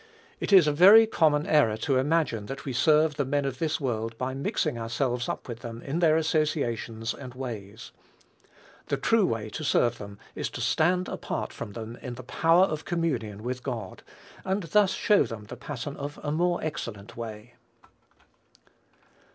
[0.39, 3.79] It is a very common error to imagine that we serve the men of this
[3.79, 7.91] world by mixing ourselves up with them in their associations and ways.
[8.87, 12.65] The true way to serve them is to stand apart from them in the power
[12.65, 14.01] of communion with God,
[14.43, 17.53] and thus show them the pattern of a more excellent way.